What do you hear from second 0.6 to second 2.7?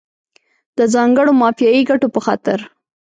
د ځانګړو مافیایي ګټو په خاطر.